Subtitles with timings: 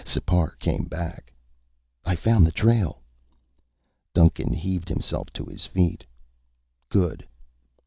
[0.03, 1.31] Sipar came back.
[2.05, 3.03] "I found the trail."
[4.15, 6.03] Duncan heaved himself to his feet.
[6.89, 7.27] "Good."